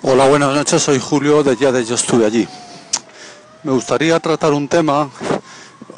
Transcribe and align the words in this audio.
Hola, 0.00 0.28
buenas 0.28 0.54
noches. 0.54 0.80
Soy 0.80 1.00
Julio 1.00 1.42
de 1.42 1.56
Ya 1.56 1.72
de 1.72 1.84
Yo 1.84 1.96
Estuve 1.96 2.24
Allí. 2.24 2.46
Me 3.64 3.72
gustaría 3.72 4.20
tratar 4.20 4.52
un 4.52 4.68
tema 4.68 5.10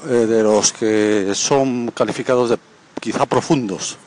eh, 0.07 0.09
de 0.09 0.43
los 0.43 0.73
que 0.73 1.33
son 1.35 1.91
calificados 1.91 2.49
de 2.49 2.59
quizá 2.99 3.27
profundos, 3.27 3.99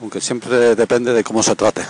aunque 0.00 0.22
siempre 0.22 0.74
depende 0.74 1.12
de 1.12 1.22
cómo 1.22 1.42
se 1.42 1.54
trate. 1.56 1.82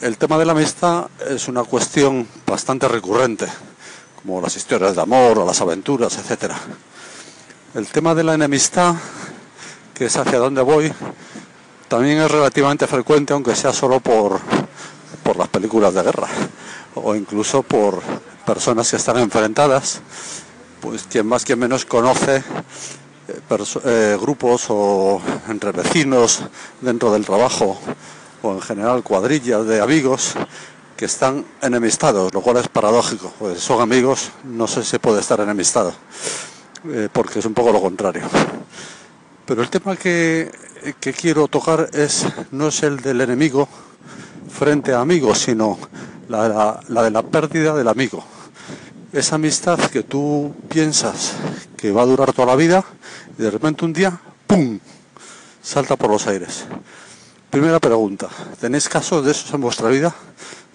El 0.00 0.16
tema 0.16 0.38
de 0.38 0.44
la 0.44 0.52
amistad 0.52 1.08
es 1.28 1.48
una 1.48 1.64
cuestión 1.64 2.28
bastante 2.46 2.86
recurrente, 2.86 3.48
como 4.22 4.40
las 4.40 4.56
historias 4.56 4.94
de 4.94 5.02
amor 5.02 5.40
o 5.40 5.44
las 5.44 5.60
aventuras, 5.60 6.16
etc. 6.18 6.52
El 7.74 7.88
tema 7.88 8.14
de 8.14 8.22
la 8.22 8.34
enemistad, 8.34 8.94
que 9.92 10.04
es 10.04 10.16
hacia 10.16 10.38
dónde 10.38 10.62
voy, 10.62 10.92
también 11.88 12.18
es 12.18 12.30
relativamente 12.30 12.86
frecuente, 12.86 13.32
aunque 13.32 13.56
sea 13.56 13.72
solo 13.72 13.98
por, 13.98 14.40
por 15.22 15.36
las 15.36 15.48
películas 15.48 15.94
de 15.94 16.02
guerra 16.02 16.28
o 16.94 17.14
incluso 17.14 17.62
por 17.62 18.02
personas 18.44 18.90
que 18.90 18.96
están 18.96 19.18
enfrentadas, 19.18 20.00
pues 20.80 21.04
quien 21.04 21.26
más 21.26 21.44
quien 21.44 21.58
menos 21.58 21.84
conoce 21.84 22.42
eh, 23.28 23.40
eh, 23.84 24.18
grupos 24.20 24.66
o 24.68 25.20
entre 25.48 25.72
vecinos 25.72 26.42
dentro 26.80 27.12
del 27.12 27.24
trabajo 27.24 27.78
o 28.42 28.52
en 28.52 28.60
general 28.60 29.02
cuadrillas 29.02 29.66
de 29.66 29.80
amigos 29.80 30.34
que 30.96 31.06
están 31.06 31.44
enemistados, 31.62 32.34
lo 32.34 32.40
cual 32.40 32.58
es 32.58 32.68
paradójico, 32.68 33.32
pues 33.38 33.60
son 33.60 33.80
amigos, 33.80 34.30
no 34.44 34.66
sé 34.66 34.84
si 34.84 34.98
puede 34.98 35.20
estar 35.20 35.40
enemistado, 35.40 35.92
eh, 36.88 37.08
porque 37.12 37.38
es 37.38 37.44
un 37.44 37.54
poco 37.54 37.72
lo 37.72 37.80
contrario. 37.80 38.22
Pero 39.46 39.62
el 39.62 39.70
tema 39.70 39.96
que, 39.96 40.52
que 41.00 41.12
quiero 41.12 41.48
tocar 41.48 41.90
es 41.92 42.26
no 42.52 42.68
es 42.68 42.82
el 42.82 43.00
del 43.00 43.20
enemigo, 43.20 43.68
frente 44.52 44.92
a 44.92 45.00
amigos, 45.00 45.38
sino 45.38 45.78
la, 46.28 46.80
de 46.88 47.10
la 47.10 47.22
pérdida 47.22 47.74
del 47.74 47.88
amigo. 47.88 48.22
Esa 49.12 49.36
amistad 49.36 49.78
que 49.78 50.02
tú 50.02 50.54
piensas 50.68 51.32
que 51.76 51.90
va 51.90 52.02
a 52.02 52.06
durar 52.06 52.32
toda 52.32 52.48
la 52.48 52.56
vida 52.56 52.84
y 53.38 53.42
de 53.42 53.50
repente 53.50 53.84
un 53.84 53.92
día, 53.92 54.18
¡pum!, 54.46 54.78
salta 55.62 55.96
por 55.96 56.10
los 56.10 56.26
aires. 56.26 56.64
Primera 57.50 57.80
pregunta, 57.80 58.28
¿tenéis 58.60 58.88
casos 58.88 59.24
de 59.24 59.32
esos 59.32 59.52
en 59.52 59.60
vuestra 59.60 59.88
vida? 59.88 60.14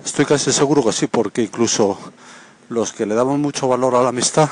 Estoy 0.04 0.26
casi 0.26 0.52
seguro 0.52 0.84
que 0.84 0.92
sí, 0.92 1.08
porque 1.08 1.42
incluso 1.42 1.98
los 2.70 2.94
que 2.94 3.06
le 3.06 3.16
damos 3.16 3.40
mucho 3.40 3.68
valor 3.68 3.96
a 3.96 4.02
la 4.04 4.10
amistad, 4.10 4.50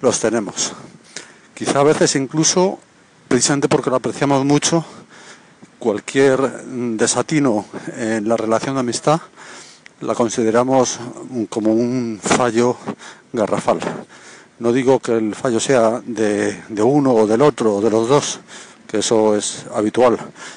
los 0.00 0.20
tenemos. 0.20 0.72
Quizá 1.54 1.80
a 1.80 1.84
veces 1.84 2.16
incluso, 2.16 2.78
precisamente 3.28 3.68
porque 3.68 3.90
lo 3.90 3.96
apreciamos 3.96 4.44
mucho, 4.44 4.84
cualquier 5.84 6.40
desatino 6.96 7.66
en 7.98 8.26
la 8.26 8.38
relación 8.38 8.74
de 8.74 8.80
amistad 8.80 9.20
la 10.00 10.14
consideramos 10.14 10.98
como 11.50 11.74
un 11.74 12.18
fallo 12.22 12.78
garrafal. 13.34 13.80
No 14.60 14.72
digo 14.72 14.98
que 14.98 15.12
el 15.12 15.34
fallo 15.34 15.60
sea 15.60 16.00
de, 16.06 16.56
uno 16.82 17.12
o 17.12 17.26
del 17.26 17.42
otro 17.42 17.76
o 17.76 17.80
de 17.82 17.90
los 17.90 18.08
dos, 18.08 18.40
que 18.86 19.00
eso 19.00 19.36
es 19.36 19.66
habitual, 19.74 20.16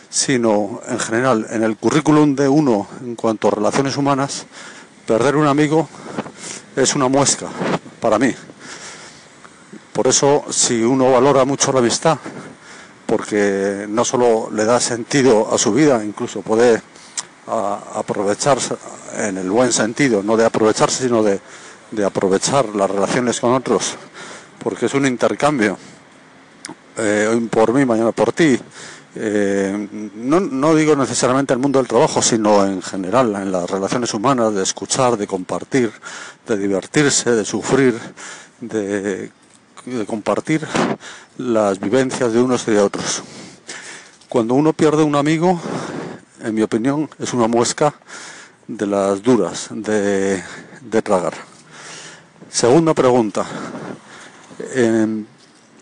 sino 0.09 0.79
en 0.87 0.97
general 0.97 1.45
en 1.49 1.61
el 1.61 1.75
currículum 1.75 2.33
de 2.33 2.47
uno 2.47 2.87
en 3.03 3.15
cuanto 3.15 3.49
a 3.49 3.51
relaciones 3.51 3.97
humanas, 3.97 4.45
perder 5.05 5.35
un 5.35 5.47
amigo 5.47 5.89
es 6.73 6.95
una 6.95 7.09
muesca 7.09 7.47
para 7.99 8.17
mí. 8.17 8.33
Por 9.91 10.07
eso, 10.07 10.45
si 10.51 10.81
uno 10.83 11.11
valora 11.11 11.43
mucho 11.43 11.73
la 11.73 11.79
amistad, 11.79 12.17
porque 13.07 13.87
no 13.89 14.05
solo 14.05 14.49
le 14.51 14.65
da 14.65 14.79
sentido 14.79 15.51
a 15.51 15.57
su 15.57 15.73
vida, 15.73 16.03
incluso 16.03 16.41
puede 16.41 16.81
aprovecharse 17.47 18.75
en 19.15 19.37
el 19.37 19.49
buen 19.49 19.71
sentido, 19.71 20.21
no 20.21 20.35
de 20.35 20.45
aprovecharse, 20.45 21.05
sino 21.05 21.23
de, 21.23 21.39
aprovechar 22.05 22.75
las 22.75 22.91
relaciones 22.91 23.39
con 23.39 23.53
otros, 23.53 23.95
porque 24.61 24.87
es 24.87 24.93
un 24.93 25.05
intercambio, 25.05 25.77
eh, 26.97 27.27
hoy 27.31 27.39
por 27.47 27.73
mí, 27.73 27.85
mañana 27.85 28.11
por 28.11 28.33
ti. 28.33 28.59
Eh, 29.19 30.11
no, 30.15 30.39
no 30.39 30.75
digo 30.75 30.95
necesariamente 30.95 31.53
el 31.53 31.59
mundo 31.59 31.79
del 31.79 31.87
trabajo, 31.87 32.21
sino 32.21 32.65
en 32.65 32.81
general, 32.81 33.33
en 33.35 33.51
las 33.51 33.69
relaciones 33.69 34.13
humanas, 34.13 34.53
de 34.53 34.61
escuchar, 34.61 35.17
de 35.17 35.25
compartir, 35.25 35.91
de 36.45 36.57
divertirse, 36.57 37.31
de 37.31 37.45
sufrir, 37.45 37.97
de 38.59 39.31
de 39.95 40.05
compartir 40.05 40.67
las 41.37 41.79
vivencias 41.79 42.33
de 42.33 42.41
unos 42.41 42.67
y 42.67 42.71
de 42.71 42.79
otros. 42.79 43.23
Cuando 44.27 44.53
uno 44.53 44.73
pierde 44.73 45.03
un 45.03 45.15
amigo, 45.15 45.59
en 46.43 46.53
mi 46.53 46.61
opinión, 46.61 47.09
es 47.19 47.33
una 47.33 47.47
muesca 47.47 47.93
de 48.67 48.85
las 48.85 49.23
duras 49.23 49.69
de, 49.71 50.43
tragar. 51.03 51.33
Segunda 52.49 52.93
pregunta. 52.93 53.45
Em, 54.73 55.25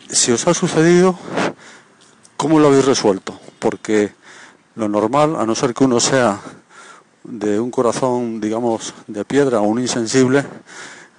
si 0.08 0.32
os 0.32 0.46
ha 0.48 0.54
sucedido, 0.54 1.18
¿cómo 2.38 2.60
lo 2.60 2.68
habéis 2.68 2.86
resuelto? 2.86 3.40
Porque 3.58 4.14
lo 4.76 4.88
normal, 4.88 5.36
a 5.36 5.48
no 5.48 5.56
ser 5.56 5.74
que 5.74 5.84
uno 5.84 6.00
sea 6.00 6.40
de 7.24 7.60
un 7.60 7.72
corazón, 7.72 8.40
digamos, 8.40 8.94
de 9.08 9.26
piedra 9.26 9.62
o 9.62 9.64
un 9.64 9.80
insensible, 9.80 10.46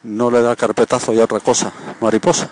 no 0.05 0.31
le 0.31 0.41
da 0.41 0.55
carpetazo 0.55 1.13
y 1.13 1.19
otra 1.19 1.41
cosa, 1.41 1.73
mariposa 2.01 2.49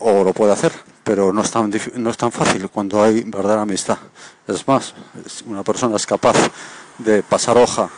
o 0.00 0.24
lo 0.24 0.32
puede 0.32 0.52
hacer, 0.52 0.72
pero 1.04 1.32
no 1.32 1.42
es 1.42 1.50
tan, 1.50 1.70
no 1.96 2.10
es 2.10 2.16
tan 2.16 2.32
fácil 2.32 2.68
cuando 2.68 3.02
hay 3.02 3.22
verdadera 3.22 3.62
amistad. 3.62 3.98
Es 4.46 4.66
más, 4.66 4.94
una 5.46 5.62
persona 5.62 5.96
es 5.96 6.06
capaz 6.06 6.36
de 6.98 7.22
pasar 7.22 7.56
hoja 7.56 7.88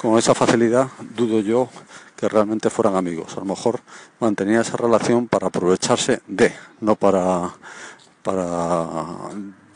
con 0.00 0.18
esa 0.18 0.34
facilidad, 0.34 0.88
dudo 1.16 1.40
yo 1.40 1.68
que 2.16 2.28
realmente 2.28 2.70
fueran 2.70 2.96
amigos. 2.96 3.36
A 3.36 3.40
lo 3.40 3.46
mejor 3.46 3.80
mantenía 4.20 4.60
esa 4.60 4.76
relación 4.76 5.28
para 5.28 5.48
aprovecharse 5.48 6.22
de, 6.26 6.52
no 6.80 6.94
para, 6.96 7.50
para 8.22 9.14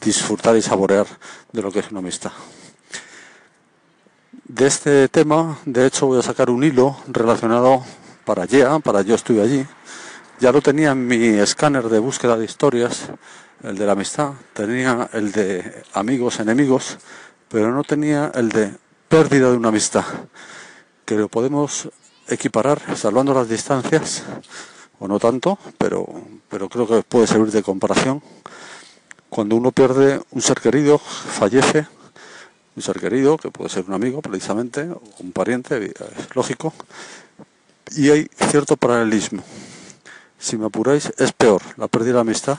disfrutar 0.01 0.57
y 0.57 0.63
saborear 0.63 1.07
de 1.53 1.63
lo 1.63 1.73
que 1.73 1.81
es 1.81 1.91
una 1.91 2.01
amistad. 2.01 2.33
De 4.45 4.67
este 4.67 5.09
tema, 5.09 5.59
de 5.65 5.87
hecho, 5.87 6.07
voy 6.07 6.21
a 6.21 6.23
sacar 6.23 6.51
un 6.51 6.63
hilo 6.63 6.97
relacionado 7.09 7.85
para 8.25 8.45
YEA, 8.45 8.79
para 8.79 9.03
Yo 9.03 9.17
Estuve 9.17 9.43
Allí, 9.43 9.67
ya 10.39 10.53
lo 10.53 10.61
tenía 10.61 10.91
en 10.91 11.07
mi 11.07 11.29
escáner 11.39 11.89
de 11.89 11.99
búsqueda 11.99 12.37
de 12.37 12.45
historias, 12.45 13.09
el 13.63 13.77
de 13.77 13.87
la 13.87 13.93
amistad, 13.93 14.33
tenía 14.53 15.09
el 15.13 15.33
de 15.33 15.83
amigos, 15.95 16.41
enemigos, 16.41 16.99
pero 17.49 17.73
no 17.73 17.85
tenía 17.85 18.31
el 18.35 18.51
de 18.51 18.75
pérdida 19.09 19.51
de 19.51 19.57
una 19.57 19.71
amistad, 19.71 20.05
que 21.05 21.15
lo 21.15 21.29
podemos 21.29 21.89
equiparar 22.29 22.81
salvando 22.97 23.33
las 23.33 23.49
distancias, 23.49 24.25
o 24.99 25.09
no 25.09 25.19
tanto, 25.19 25.59
pero, 25.79 26.07
pero 26.49 26.69
creo 26.69 26.87
que 26.87 27.03
puede 27.03 27.27
servir 27.27 27.53
de 27.53 27.63
comparación. 27.63 28.23
Cuando 29.29 29.57
uno 29.57 29.73
pierde 29.73 30.21
un 30.31 30.43
ser 30.43 30.61
querido, 30.61 30.99
fallece, 30.99 31.87
un 32.75 32.83
ser 32.83 33.01
querido, 33.01 33.37
que 33.39 33.51
puede 33.51 33.71
ser 33.71 33.85
un 33.87 33.95
amigo 33.95 34.21
precisamente, 34.21 34.83
o 34.83 35.03
un 35.21 35.33
pariente, 35.33 35.87
es 35.87 36.35
lógico, 36.35 36.75
y 37.95 38.11
hay 38.11 38.29
cierto 38.51 38.77
paralelismo 38.77 39.43
si 40.39 40.57
me 40.57 40.67
apuráis, 40.67 41.13
es 41.19 41.33
peor 41.33 41.63
la 41.77 41.89
pérdida 41.89 42.15
de 42.15 42.21
amistad 42.21 42.59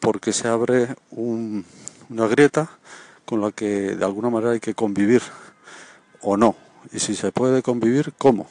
porque 0.00 0.32
se 0.32 0.48
abre 0.48 0.94
una 1.10 2.26
grieta 2.28 2.70
con 3.24 3.40
la 3.40 3.52
que 3.52 3.96
de 3.96 4.04
alguna 4.04 4.30
manera 4.30 4.52
hay 4.52 4.60
que 4.60 4.74
convivir 4.74 5.22
o 6.22 6.36
no. 6.36 6.56
Y 6.92 7.00
si 7.00 7.14
se 7.14 7.32
puede 7.32 7.62
convivir, 7.62 8.12
¿cómo? 8.16 8.46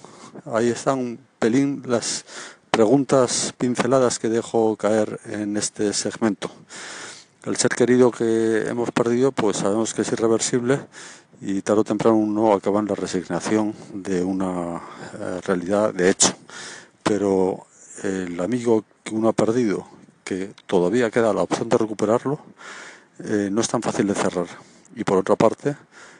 Ahí 0.45 0.69
están 0.69 0.99
un 0.99 1.19
pelín 1.39 1.83
las 1.85 2.25
preguntas 2.69 3.53
pinceladas 3.57 4.19
que 4.19 4.29
dejo 4.29 4.75
caer 4.75 5.19
en 5.25 5.57
este 5.57 5.93
segmento. 5.93 6.51
El 7.43 7.55
ser 7.55 7.71
querido 7.71 8.11
que 8.11 8.67
hemos 8.67 8.91
perdido, 8.91 9.31
pues 9.31 9.57
sabemos 9.57 9.93
que 9.93 10.01
es 10.01 10.11
irreversible 10.11 10.81
y 11.41 11.61
tarde 11.61 11.81
o 11.81 11.83
temprano 11.83 12.17
uno 12.17 12.53
acaba 12.53 12.79
en 12.79 12.87
la 12.87 12.95
resignación 12.95 13.73
de 13.93 14.23
una 14.23 14.81
eh, 15.19 15.41
realidad 15.45 15.93
de 15.93 16.09
hecho. 16.09 16.33
Pero 17.03 17.65
el 18.03 18.39
amigo 18.39 18.83
que 19.03 19.15
uno 19.15 19.29
ha 19.29 19.33
perdido, 19.33 19.87
que 20.23 20.53
todavía 20.65 21.09
queda 21.09 21.33
la 21.33 21.41
opción 21.41 21.69
de 21.69 21.77
recuperarlo, 21.77 22.39
eh, 23.23 23.49
no 23.51 23.61
es 23.61 23.67
tan 23.67 23.81
fácil 23.81 24.07
de 24.07 24.15
cerrar. 24.15 24.47
Y 24.95 25.03
por 25.03 25.17
otra 25.17 25.35
parte, 25.35 25.75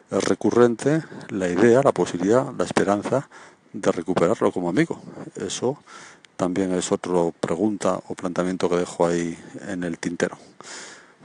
es 0.09 0.23
recurrente 0.23 1.03
la 1.29 1.49
idea, 1.49 1.81
la 1.83 1.91
posibilidad, 1.91 2.53
la 2.57 2.63
esperanza 2.63 3.29
de 3.73 3.91
recuperarlo 3.91 4.51
como 4.51 4.69
amigo. 4.69 5.01
Eso 5.35 5.77
también 6.37 6.73
es 6.73 6.91
otra 6.91 7.31
pregunta 7.39 7.99
o 8.07 8.15
planteamiento 8.15 8.69
que 8.69 8.77
dejo 8.77 9.07
ahí 9.07 9.37
en 9.67 9.83
el 9.83 9.97
tintero. 9.97 10.37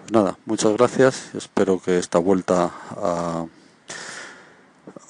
Pues 0.00 0.12
nada, 0.12 0.38
muchas 0.46 0.72
gracias. 0.72 1.34
Espero 1.34 1.80
que 1.80 1.98
esta 1.98 2.18
vuelta 2.18 2.70
a, 2.96 3.46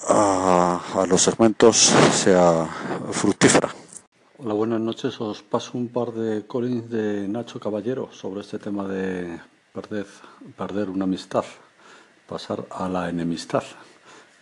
a 0.07 1.05
los 1.07 1.21
segmentos 1.21 1.91
sea 2.13 2.67
fructífera. 3.11 3.82
Hola, 4.45 4.55
buenas 4.55 4.81
noches. 4.81 5.21
Os 5.21 5.41
paso 5.41 5.77
un 5.77 5.87
par 5.87 6.11
de 6.11 6.45
collins 6.45 6.89
de 6.89 7.29
Nacho 7.29 7.61
Caballero 7.61 8.09
sobre 8.11 8.41
este 8.41 8.59
tema 8.59 8.85
de 8.85 9.39
perder, 9.71 10.05
perder 10.57 10.89
una 10.89 11.05
amistad, 11.05 11.45
pasar 12.27 12.65
a 12.69 12.89
la 12.89 13.07
enemistad. 13.07 13.63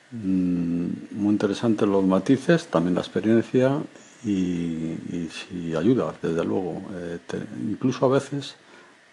Mm, 0.09 0.87
muy 1.11 1.33
interesantes 1.33 1.87
los 1.87 2.03
matices, 2.03 2.65
también 2.65 2.95
la 2.95 3.01
experiencia 3.01 3.77
y, 4.25 5.29
si 5.29 5.75
ayuda, 5.75 6.15
desde 6.19 6.43
luego. 6.43 6.81
Eh, 6.95 7.19
incluso 7.69 8.07
a 8.07 8.09
veces 8.09 8.55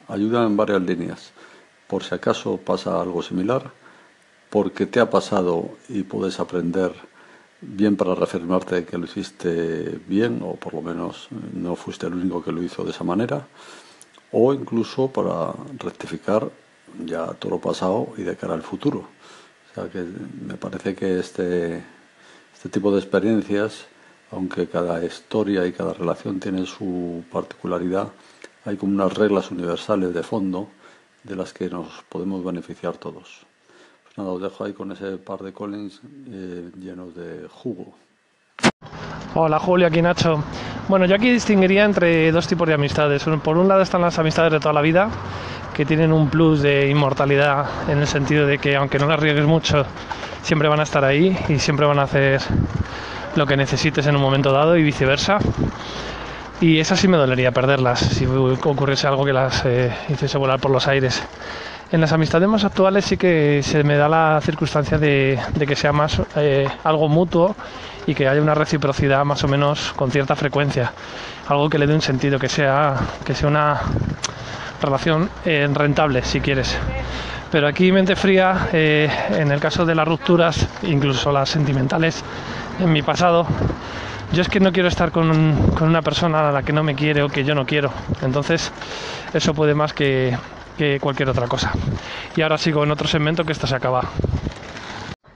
ayuda 0.08 0.46
en 0.46 0.56
varias 0.56 0.81
líneas. 0.81 1.32
Por 1.87 2.02
si 2.02 2.14
acaso 2.14 2.56
pasa 2.56 2.99
algo 2.99 3.20
similar, 3.20 3.70
porque 4.49 4.87
te 4.87 5.00
ha 5.00 5.11
pasado 5.11 5.69
y 5.91 6.05
puedes 6.05 6.41
aprender 6.41 6.93
bien 7.60 7.96
para 7.96 8.14
reafirmarte 8.14 8.84
que 8.84 8.99
lo 8.99 9.05
hiciste 9.05 9.99
bien 10.06 10.40
o 10.43 10.55
por 10.55 10.75
lo 10.75 10.82
menos 10.82 11.28
no 11.55 11.75
fuiste 11.76 12.06
el 12.06 12.14
único 12.14 12.43
que 12.43 12.52
lo 12.52 12.62
hizo 12.62 12.84
de 12.84 12.90
esa 12.90 13.05
manera 13.05 13.46
o 14.32 14.52
incluso 14.52 15.08
para 15.08 15.55
rectificar 15.78 16.50
ya 17.05 17.26
todo 17.34 17.52
lo 17.52 17.60
pasado 17.60 18.08
y 18.16 18.22
de 18.22 18.37
cara 18.37 18.55
al 18.55 18.62
futuro. 18.62 19.00
O 19.70 19.75
sea 19.75 19.88
que 19.90 20.05
me 20.46 20.55
parece 20.55 20.94
que 20.94 21.19
este, 21.19 21.82
este 22.55 22.69
tipo 22.69 22.93
de 22.93 22.99
experiencias, 22.99 23.87
aunque 24.31 24.69
cada 24.69 25.05
historia 25.05 25.66
y 25.66 25.72
cada 25.72 25.94
relación 25.94 26.40
tiene 26.40 26.66
su 26.66 27.25
particularidad, 27.31 28.08
hay 28.64 28.76
como 28.76 28.93
unas 28.93 29.14
reglas 29.14 29.50
universales 29.50 30.12
de 30.14 30.22
fondo 30.22 30.69
de 31.25 31.37
las 31.37 31.52
que 31.52 31.69
nos 31.69 32.05
podemos 32.08 32.44
beneficiar 32.44 32.96
todos. 32.96 33.48
Nada, 34.19 34.31
os 34.31 34.43
dejo 34.43 34.65
ahí 34.65 34.73
con 34.73 34.91
ese 34.91 35.17
par 35.17 35.38
de 35.38 35.53
Collins 35.53 36.00
eh, 36.29 36.70
llenos 36.81 37.15
de 37.15 37.47
jugo. 37.49 37.94
Hola 39.37 39.61
Julio, 39.61 39.87
aquí 39.87 40.03
Nacho. 40.03 40.43
Bueno, 40.88 41.06
yo 41.06 41.15
aquí 41.15 41.31
distinguiría 41.31 41.85
entre 41.85 42.32
dos 42.32 42.49
tipos 42.49 42.67
de 42.67 42.75
amistades. 42.75 43.23
Por 43.44 43.56
un 43.56 43.69
lado 43.69 43.82
están 43.82 44.03
las 44.03 44.19
amistades 44.19 44.50
de 44.50 44.59
toda 44.59 44.73
la 44.73 44.81
vida, 44.81 45.09
que 45.73 45.85
tienen 45.85 46.12
un 46.12 46.29
plus 46.31 46.62
de 46.62 46.91
inmortalidad 46.91 47.88
en 47.88 47.99
el 47.99 48.09
sentido 48.09 48.44
de 48.44 48.59
que 48.59 48.75
aunque 48.75 48.99
no 48.99 49.06
las 49.06 49.20
riegues 49.20 49.44
mucho, 49.47 49.85
siempre 50.43 50.67
van 50.67 50.81
a 50.81 50.82
estar 50.82 51.05
ahí 51.05 51.38
y 51.49 51.61
siempre 51.61 51.87
van 51.87 52.00
a 52.00 52.03
hacer 52.03 52.41
lo 53.37 53.47
que 53.47 53.56
necesites 53.56 54.05
en 54.09 54.17
un 54.17 54.23
momento 54.23 54.50
dado 54.50 54.76
y 54.76 54.82
viceversa. 54.82 55.38
Y 56.61 56.81
esas 56.81 56.99
sí 56.99 57.06
me 57.06 57.19
dolería 57.19 57.53
perderlas 57.53 58.00
si 58.00 58.26
ocurriese 58.26 59.06
algo 59.06 59.25
que 59.25 59.32
las 59.32 59.65
eh, 59.65 59.94
hiciese 60.09 60.38
volar 60.38 60.59
por 60.59 60.73
los 60.73 60.88
aires. 60.88 61.23
En 61.90 62.02
las 62.02 62.12
amistades 62.12 62.46
más 62.49 62.64
actuales 62.64 63.06
sí 63.06 63.17
que 63.17 63.62
se 63.62 63.82
me 63.82 63.96
da 63.96 64.11
la 64.11 64.40
circunstancia 64.43 64.99
de, 64.99 65.38
que 65.67 65.75
sea 65.75 65.90
más 65.90 66.20
eh, 66.37 66.69
algo 66.85 67.08
mutuo 67.08 67.56
y 68.06 68.14
que 68.14 68.29
haya 68.29 68.43
una 68.43 68.55
reciprocidad 68.55 69.25
más 69.25 69.43
o 69.44 69.49
menos 69.49 69.94
con 69.96 70.11
cierta 70.11 70.37
frecuencia. 70.37 70.93
Algo 71.49 71.70
que 71.70 71.79
le 71.79 71.87
dé 71.87 71.94
un 71.94 72.02
sentido, 72.02 72.38
que 72.38 72.50
sea, 72.50 72.94
que 73.25 73.35
sea 73.35 73.49
una 73.49 73.81
relación 74.82 75.31
eh, 75.46 75.67
rentable, 75.73 76.23
si 76.25 76.40
quieres. 76.40 76.76
Pero 77.50 77.67
aquí 77.67 77.91
mente 77.91 78.17
fría, 78.17 78.69
en 78.73 79.50
el 79.50 79.58
caso 79.58 79.87
de 79.87 79.94
las 79.94 80.06
rupturas, 80.06 80.69
incluso 80.82 81.32
las 81.32 81.49
sentimentales, 81.49 82.23
en 82.79 82.93
mi 82.93 83.00
pasado, 83.00 83.46
yo 84.32 84.43
es 84.43 84.49
que 84.50 84.61
no 84.61 84.70
quiero 84.73 84.88
estar 84.88 85.11
con, 85.11 85.31
una 85.81 86.02
persona 86.02 86.50
a 86.50 86.52
la 86.52 86.62
que 86.62 86.75
no 86.75 86.82
me 86.82 86.94
quiere 86.94 87.23
o 87.23 87.31
que 87.31 87.44
yo 87.44 87.55
no 87.55 87.64
quiero. 87.64 87.91
Entonces, 88.20 88.70
eso 89.32 89.55
puede 89.55 89.75
más 89.75 89.94
que, 89.94 90.37
cualquier 91.01 91.29
otra 91.29 91.47
cosa. 91.47 91.73
Y 92.37 92.43
ahora 92.43 92.59
sigo 92.59 92.85
en 92.85 92.91
otro 92.91 93.09
segmento 93.09 93.45
que 93.45 93.53
esto 93.53 93.67
se 93.67 93.77
acaba. 93.77 94.03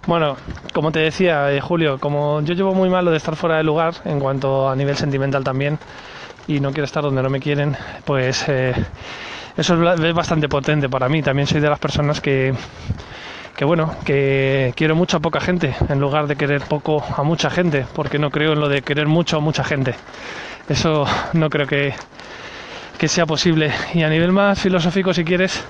Bueno, 0.06 0.36
como 0.72 0.90
te 0.90 0.98
decía, 1.00 1.52
eh, 1.52 1.60
Julio, 1.60 1.98
como 1.98 2.40
yo 2.42 2.54
llevo 2.54 2.74
muy 2.74 2.90
mal 2.90 3.04
lo 3.04 3.10
de 3.12 3.18
estar 3.18 3.36
fuera 3.36 3.56
de 3.56 3.62
lugar, 3.62 3.94
en 4.04 4.18
cuanto 4.18 4.68
a 4.68 4.74
nivel 4.74 4.96
sentimental 4.96 5.44
también, 5.44 5.78
y 6.48 6.58
no 6.58 6.70
quiero 6.72 6.84
estar 6.84 7.02
donde 7.02 7.22
no 7.22 7.30
me 7.30 7.38
quieren, 7.40 7.76
pues 8.04 8.48
eh, 8.48 8.74
eso 9.56 9.92
es 9.92 10.14
bastante 10.14 10.48
potente 10.48 10.88
para 10.88 11.08
mí. 11.08 11.22
También 11.22 11.46
soy 11.46 11.60
de 11.60 11.68
las 11.68 11.78
personas 11.78 12.20
que, 12.20 12.52
que 13.56 13.64
bueno, 13.64 13.94
que 14.04 14.72
quiero 14.76 14.96
mucho 14.96 15.18
a 15.18 15.20
poca 15.20 15.40
gente 15.40 15.74
en 15.88 16.00
lugar 16.00 16.26
de 16.26 16.36
querer 16.36 16.62
poco 16.62 17.04
a 17.16 17.22
mucha 17.22 17.48
gente, 17.48 17.86
porque 17.94 18.18
no 18.18 18.30
creo 18.30 18.54
en 18.54 18.60
lo 18.60 18.68
de 18.68 18.82
querer 18.82 19.06
mucho 19.06 19.36
a 19.36 19.40
mucha 19.40 19.62
gente. 19.62 19.94
Eso 20.68 21.06
no 21.32 21.48
creo 21.48 21.66
que, 21.66 21.94
que 23.02 23.08
sea 23.08 23.26
posible. 23.26 23.72
Y 23.94 24.04
a 24.04 24.08
nivel 24.08 24.30
más 24.30 24.60
filosófico, 24.60 25.12
si 25.12 25.24
quieres, 25.24 25.64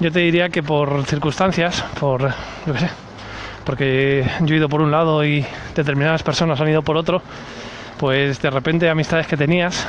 yo 0.00 0.12
te 0.12 0.18
diría 0.18 0.50
que 0.50 0.62
por 0.62 1.02
circunstancias, 1.06 1.82
por, 1.98 2.20
yo 2.66 2.74
qué 2.74 2.78
sé, 2.78 2.90
porque 3.64 4.30
yo 4.42 4.54
he 4.54 4.58
ido 4.58 4.68
por 4.68 4.82
un 4.82 4.90
lado 4.90 5.24
y 5.24 5.46
determinadas 5.74 6.22
personas 6.22 6.60
han 6.60 6.68
ido 6.68 6.82
por 6.82 6.98
otro, 6.98 7.22
pues 7.96 8.42
de 8.42 8.50
repente 8.50 8.86
amistades 8.90 9.26
que 9.26 9.38
tenías, 9.38 9.88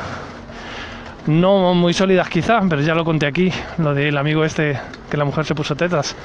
no 1.27 1.73
muy 1.73 1.93
sólidas 1.93 2.29
quizá, 2.29 2.61
pero 2.69 2.81
ya 2.81 2.95
lo 2.95 3.03
conté 3.03 3.25
aquí, 3.25 3.51
lo 3.77 3.93
del 3.93 4.17
amigo 4.17 4.45
este 4.45 4.79
que 5.11 5.17
la 5.17 5.25
mujer 5.25 5.43
se 5.43 5.55
puso 5.55 5.75
tetas, 5.75 6.15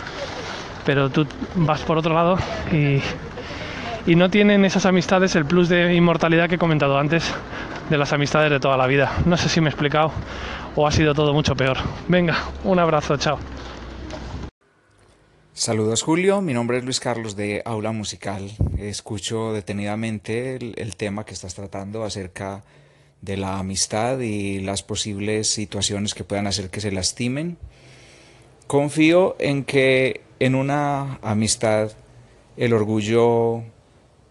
pero 0.87 1.11
tú 1.11 1.27
vas 1.57 1.81
por 1.81 1.99
otro 1.99 2.15
lado 2.15 2.39
y, 2.71 3.03
no 4.07 4.31
tienen 4.31 4.67
esas 4.67 4.85
amistades 4.85 5.35
el 5.35 5.47
plus 5.47 5.71
de 5.71 5.95
inmortalidad 5.95 6.49
que 6.49 6.57
he 6.57 6.59
comentado 6.59 6.99
antes 6.99 7.25
de 7.89 7.97
las 7.97 8.13
amistades 8.13 8.51
de 8.51 8.61
toda 8.61 8.77
la 8.77 8.87
vida. 8.87 9.11
No 9.25 9.39
sé 9.39 9.49
si 9.49 9.63
me 9.63 9.69
he 9.69 9.71
explicado 9.71 10.13
o 10.77 10.87
ha 10.87 10.93
sido 10.93 11.15
todo 11.15 11.33
mucho 11.33 11.57
peor. 11.57 11.79
Venga, 12.07 12.37
un 12.65 12.79
abrazo, 12.79 13.17
chao. 13.17 13.39
Saludos 15.55 16.03
Julio, 16.03 16.43
mi 16.43 16.53
nombre 16.53 16.79
es 16.79 16.85
Luis 16.85 17.01
Carlos 17.01 17.35
de 17.35 17.63
Aula 17.65 17.93
Musical. 17.93 18.51
Escucho 18.77 19.53
detenidamente 19.53 20.57
el, 20.57 20.75
el 20.77 20.97
tema 20.97 21.25
que 21.25 21.33
estás 21.33 21.55
tratando 21.55 22.05
acerca 22.05 22.63
de 23.23 23.39
la 23.39 23.59
amistad 23.59 24.19
y 24.19 24.61
las 24.61 24.83
posibles 24.83 25.49
situaciones 25.49 26.13
que 26.13 26.25
puedan 26.25 26.47
hacer 26.47 26.69
que 26.69 26.83
se 26.83 26.93
lastimen. 26.93 27.57
Confío 28.67 29.37
en 29.39 29.65
que 29.65 30.21
en 30.41 30.55
una 30.55 31.19
amistad 31.23 31.93
el 32.57 32.75
orgullo 32.75 33.63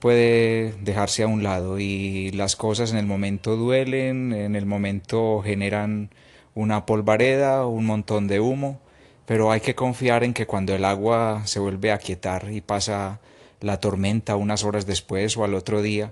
puede 0.04 0.74
dejarse 0.82 1.24
a 1.24 1.28
un 1.28 1.44
lado 1.44 1.80
y 1.80 2.30
las 2.32 2.58
cosas 2.58 2.92
en 2.92 2.98
el 2.98 3.06
momento 3.06 3.56
duelen, 3.56 4.34
en 4.34 4.58
el 4.58 4.66
momento 4.66 5.42
generan 5.42 6.10
una 6.56 6.86
polvareda, 6.86 7.66
un 7.66 7.86
montón 7.86 8.28
de 8.28 8.42
humo, 8.42 8.82
pero 9.26 9.50
hay 9.50 9.62
que 9.62 9.76
confiar 9.76 10.26
en 10.26 10.34
que 10.34 10.46
cuando 10.46 10.76
el 10.76 10.84
agua 10.84 11.44
se 11.46 11.62
vuelve 11.62 11.94
a 11.94 12.00
quietar 12.00 12.52
y 12.52 12.60
pasa 12.60 13.22
la 13.62 13.80
tormenta 13.80 14.36
unas 14.36 14.66
horas 14.66 14.86
después 14.86 15.38
o 15.38 15.46
al 15.46 15.54
otro 15.54 15.82
día, 15.82 16.12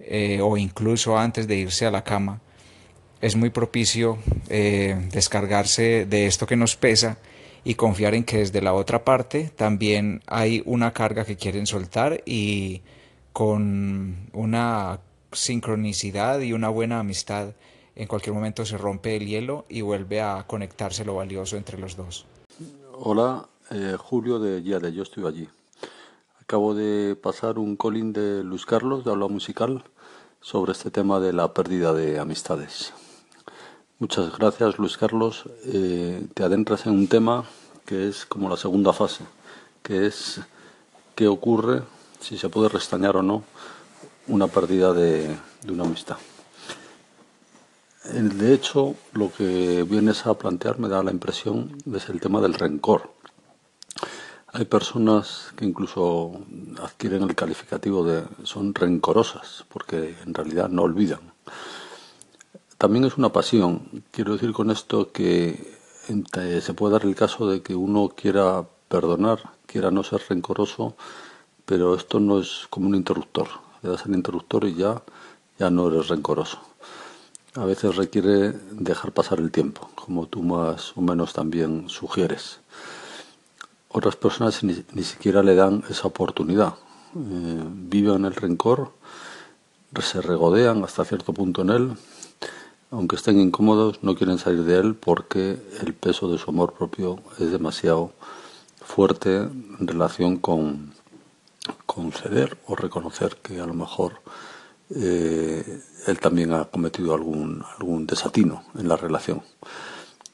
eh, 0.00 0.40
o 0.42 0.56
incluso 0.56 1.16
antes 1.16 1.46
de 1.46 1.54
irse 1.54 1.86
a 1.86 1.92
la 1.92 2.02
cama, 2.02 2.40
es 3.20 3.36
muy 3.36 3.50
propicio 3.50 4.18
eh, 4.48 5.08
descargarse 5.12 6.04
de 6.04 6.26
esto 6.26 6.48
que 6.48 6.56
nos 6.56 6.74
pesa 6.74 7.18
y 7.62 7.76
confiar 7.76 8.16
en 8.16 8.24
que 8.24 8.38
desde 8.38 8.60
la 8.60 8.72
otra 8.72 9.04
parte 9.04 9.52
también 9.54 10.20
hay 10.26 10.64
una 10.66 10.92
carga 10.92 11.24
que 11.24 11.36
quieren 11.36 11.68
soltar 11.68 12.24
y 12.26 12.82
con 13.32 14.28
una 14.32 15.00
sincronicidad 15.32 16.40
y 16.40 16.52
una 16.52 16.68
buena 16.68 17.00
amistad 17.00 17.54
en 17.94 18.06
cualquier 18.06 18.34
momento 18.34 18.64
se 18.64 18.78
rompe 18.78 19.16
el 19.16 19.26
hielo 19.26 19.66
y 19.68 19.82
vuelve 19.82 20.20
a 20.20 20.44
conectarse 20.46 21.04
lo 21.04 21.16
valioso 21.16 21.56
entre 21.56 21.78
los 21.78 21.96
dos. 21.96 22.26
Hola, 22.94 23.48
eh, 23.70 23.96
Julio 23.98 24.38
de 24.38 24.62
de 24.62 24.92
yo 24.92 25.02
estoy 25.02 25.26
allí. 25.26 25.48
Acabo 26.40 26.74
de 26.74 27.14
pasar 27.16 27.58
un 27.58 27.76
colín 27.76 28.12
de 28.12 28.42
Luis 28.42 28.66
Carlos 28.66 29.04
de 29.04 29.10
Habla 29.10 29.28
Musical 29.28 29.84
sobre 30.40 30.72
este 30.72 30.90
tema 30.90 31.20
de 31.20 31.32
la 31.32 31.52
pérdida 31.52 31.92
de 31.92 32.18
amistades. 32.18 32.92
Muchas 33.98 34.36
gracias, 34.36 34.78
Luis 34.78 34.96
Carlos. 34.96 35.44
Eh, 35.66 36.26
te 36.32 36.42
adentras 36.42 36.86
en 36.86 36.92
un 36.92 37.06
tema 37.06 37.44
que 37.84 38.08
es 38.08 38.24
como 38.24 38.48
la 38.48 38.56
segunda 38.56 38.92
fase, 38.92 39.24
que 39.82 40.06
es 40.06 40.40
qué 41.14 41.28
ocurre, 41.28 41.82
si 42.20 42.38
se 42.38 42.48
puede 42.48 42.68
restañar 42.68 43.16
o 43.16 43.22
no, 43.22 43.44
una 44.28 44.46
pérdida 44.46 44.92
de, 44.92 45.36
una 45.68 45.84
amistad. 45.84 46.18
De 48.04 48.54
hecho, 48.54 48.94
lo 49.12 49.32
que 49.32 49.82
vienes 49.82 50.26
a 50.26 50.34
plantear 50.34 50.78
me 50.78 50.88
da 50.88 51.02
la 51.02 51.10
impresión 51.10 51.76
es 51.94 52.08
el 52.08 52.20
tema 52.20 52.40
del 52.40 52.54
rencor. 52.54 53.12
Hay 54.52 54.64
personas 54.64 55.52
que 55.56 55.64
incluso 55.64 56.32
adquieren 56.82 57.22
el 57.22 57.34
calificativo 57.34 58.04
de 58.04 58.24
son 58.42 58.74
rencorosas, 58.74 59.64
porque 59.68 60.16
en 60.24 60.34
realidad 60.34 60.68
no 60.68 60.82
olvidan 60.82 61.30
también 62.80 63.04
es 63.04 63.18
una 63.18 63.28
pasión. 63.28 64.02
Quiero 64.10 64.32
decir 64.32 64.54
con 64.54 64.70
esto 64.70 65.12
que 65.12 65.76
se 66.62 66.72
puede 66.72 66.94
dar 66.94 67.04
el 67.04 67.14
caso 67.14 67.46
de 67.46 67.60
que 67.60 67.74
uno 67.74 68.08
quiera 68.08 68.64
perdonar, 68.88 69.50
quiera 69.66 69.90
no 69.90 70.02
ser 70.02 70.22
rencoroso, 70.30 70.96
pero 71.70 71.94
esto 71.94 72.18
no 72.18 72.40
es 72.40 72.66
como 72.68 72.88
un 72.88 72.96
interruptor. 72.96 73.46
Le 73.80 73.90
das 73.90 74.04
el 74.04 74.14
interruptor 74.16 74.64
y 74.64 74.74
ya, 74.74 75.02
ya 75.56 75.70
no 75.70 75.86
eres 75.86 76.08
rencoroso. 76.08 76.58
A 77.54 77.64
veces 77.64 77.94
requiere 77.94 78.54
dejar 78.72 79.12
pasar 79.12 79.38
el 79.38 79.52
tiempo, 79.52 79.88
como 79.94 80.26
tú 80.26 80.42
más 80.42 80.92
o 80.96 81.00
menos 81.00 81.32
también 81.32 81.88
sugieres. 81.88 82.58
Otras 83.88 84.16
personas 84.16 84.64
ni, 84.64 85.04
siquiera 85.04 85.44
le 85.44 85.54
dan 85.54 85.84
esa 85.88 86.08
oportunidad. 86.08 86.74
Eh, 87.14 87.62
viven 87.64 88.24
el 88.24 88.34
rencor, 88.34 88.90
se 90.00 90.20
regodean 90.20 90.82
hasta 90.82 91.04
cierto 91.04 91.32
punto 91.32 91.62
en 91.62 91.70
él, 91.70 91.92
aunque 92.90 93.14
estén 93.14 93.38
incómodos, 93.38 94.02
no 94.02 94.16
quieren 94.16 94.38
salir 94.38 94.64
de 94.64 94.76
él 94.76 94.96
porque 94.96 95.56
el 95.82 95.94
peso 95.94 96.28
de 96.32 96.38
su 96.38 96.50
amor 96.50 96.72
propio 96.72 97.20
es 97.38 97.52
demasiado 97.52 98.10
fuerte 98.82 99.36
en 99.36 99.86
relación 99.86 100.36
con, 100.36 100.98
conceder 101.90 102.56
o 102.68 102.76
reconocer 102.76 103.38
que 103.42 103.60
a 103.60 103.66
lo 103.66 103.74
mejor 103.74 104.22
eh, 104.94 105.82
él 106.06 106.20
también 106.20 106.52
ha 106.52 106.66
cometido 106.66 107.14
algún, 107.14 107.64
algún 107.78 108.06
desatino 108.06 108.62
en 108.78 108.86
la 108.88 108.96
relación. 108.96 109.42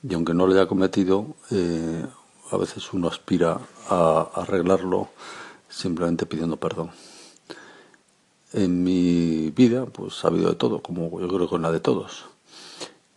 Y 0.03 0.13
aunque 0.13 0.35
no 0.35 0.47
lo 0.47 0.53
haya 0.53 0.69
cometido, 0.69 1.35
eh, 1.51 2.05
a 2.51 2.57
veces 2.59 2.93
uno 2.93 3.09
aspira 3.09 3.59
a 3.89 4.31
arreglarlo 4.35 5.09
simplemente 5.67 6.27
pidiendo 6.27 6.59
perdón. 6.59 6.91
En 8.53 8.85
mi 8.85 9.51
vida, 9.51 9.87
pues 9.87 10.25
ha 10.25 10.29
habido 10.29 10.51
de 10.51 10.57
todo, 10.57 10.83
como 10.83 11.21
yo 11.21 11.29
creo 11.29 11.49
que 11.49 11.57
en 11.57 11.63
la 11.63 11.73
de 11.73 11.81
todos. 11.81 12.27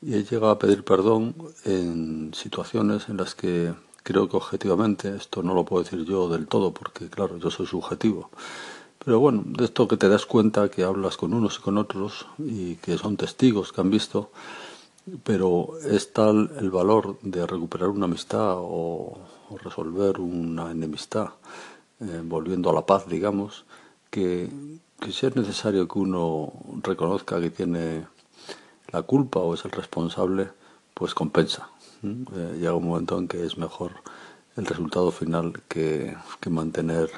Y 0.01 0.13
he 0.13 0.23
llegado 0.23 0.51
a 0.51 0.59
pedir 0.59 0.85
perdón 0.85 1.35
en 1.65 2.33
situaciones 2.33 3.09
en 3.09 3.17
las 3.17 3.35
que 3.35 3.73
creo 4.03 4.29
que 4.29 4.37
objetivamente, 4.37 5.15
esto 5.15 5.43
no 5.43 5.53
lo 5.53 5.65
puedo 5.65 5.83
decir 5.83 6.03
yo 6.05 6.29
del 6.29 6.47
todo, 6.47 6.73
porque 6.73 7.09
claro, 7.09 7.37
yo 7.37 7.51
soy 7.51 7.65
subjetivo. 7.65 8.29
Pero 9.03 9.19
bueno, 9.19 9.43
de 9.45 9.65
esto 9.65 9.87
que 9.87 9.97
te 9.97 10.09
das 10.09 10.25
cuenta 10.25 10.69
que 10.69 10.83
hablas 10.83 11.15
con 11.17 11.33
unos 11.33 11.57
y 11.57 11.61
con 11.61 11.77
otros 11.77 12.27
y 12.37 12.75
que 12.75 12.97
son 12.97 13.15
testigos 13.15 13.71
que 13.71 13.81
han 13.81 13.89
visto, 13.89 14.31
pero 15.23 15.79
es 15.79 16.13
tal 16.13 16.51
el 16.59 16.69
valor 16.69 17.17
de 17.21 17.47
recuperar 17.47 17.89
una 17.89 18.05
amistad 18.05 18.55
o, 18.57 19.17
resolver 19.63 20.19
una 20.19 20.69
enemistad, 20.69 21.29
eh, 22.01 22.21
volviendo 22.23 22.69
a 22.69 22.73
la 22.73 22.85
paz, 22.85 23.07
digamos, 23.07 23.65
que, 24.11 24.47
que 24.99 25.11
si 25.11 25.25
es 25.25 25.35
necesario 25.35 25.87
que 25.87 25.97
uno 25.97 26.53
reconozca 26.83 27.41
que 27.41 27.49
tiene 27.49 28.05
la 28.91 29.01
culpa 29.01 29.39
o 29.39 29.55
es 29.55 29.65
el 29.65 29.71
responsable, 29.71 30.49
pues 30.93 31.13
compensa. 31.13 31.69
Llega 32.01 32.73
un 32.73 32.87
momento 32.87 33.17
en 33.17 33.27
que 33.27 33.45
es 33.45 33.57
mejor 33.57 33.91
el 34.55 34.65
resultado 34.65 35.11
final 35.11 35.61
que, 35.67 36.15
que 36.39 36.49
mantener 36.49 37.09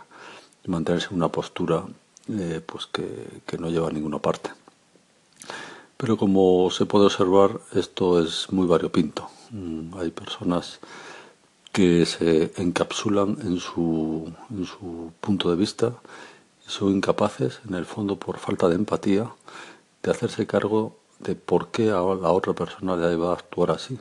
mantenerse 0.68 1.08
en 1.10 1.16
una 1.16 1.30
postura 1.30 1.86
eh, 2.30 2.62
pues 2.66 2.86
que, 2.86 3.42
que 3.46 3.58
no 3.58 3.70
lleva 3.70 3.90
a 3.90 3.92
ninguna 3.92 4.20
parte. 4.20 4.51
Pero 5.98 6.18
como 6.18 6.70
se 6.72 6.86
puede 6.86 7.06
observar, 7.06 7.60
esto 7.74 8.24
es 8.24 8.51
muy 8.51 8.68
variopinto. 8.68 9.30
Mm, 9.51 9.98
hay 9.98 10.12
personas 10.12 10.80
que 11.72 12.06
se 12.06 12.51
encapsulan 12.58 13.38
en 13.42 13.60
su, 13.60 14.32
en 14.50 14.66
su 14.66 15.13
punto 15.22 15.50
de 15.50 15.56
vista 15.56 15.94
y 16.68 16.70
son 16.70 16.92
incapaces, 16.96 17.62
en 17.68 17.75
el 17.75 17.86
fondo 17.86 18.18
por 18.18 18.38
falta 18.38 18.68
de 18.68 18.75
empatía, 18.75 19.32
de 20.04 20.12
hacerse 20.12 20.46
cargo 20.48 20.98
de 21.24 21.36
por 21.36 21.70
qué 21.70 21.90
a 21.90 22.01
la 22.01 22.32
otra 22.32 22.54
persona 22.54 22.96
le 22.96 23.16
va 23.16 23.32
a 23.32 23.36
actuar 23.36 23.72
así. 23.72 23.98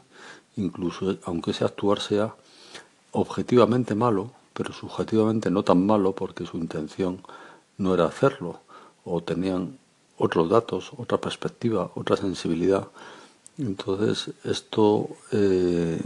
Incluso 0.57 1.17
aunque 1.25 1.53
ese 1.53 1.65
actuar 1.65 2.01
sea 2.01 2.35
objetivamente 3.13 3.95
malo, 3.95 4.33
pero 4.53 4.73
subjetivamente 4.73 5.51
no 5.51 5.63
tan 5.63 5.85
malo 5.87 6.13
porque 6.13 6.47
su 6.47 6.57
intención 6.57 7.23
no 7.79 7.95
era 7.95 8.07
hacerlo 8.07 8.61
o 9.05 9.23
tenían 9.23 9.79
otros 10.19 10.51
datos, 10.51 10.93
otra 10.97 11.19
perspectiva, 11.19 11.91
otra 11.95 12.17
sensibilidad. 12.17 12.89
Entonces 13.59 14.35
esto, 14.45 15.09
eh, 15.33 16.01